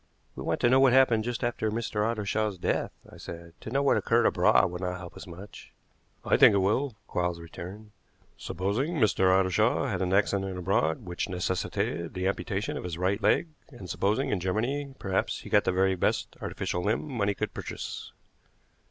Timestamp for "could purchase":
17.35-18.11